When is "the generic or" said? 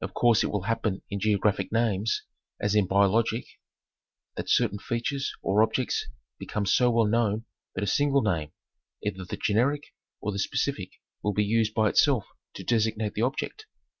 9.24-10.32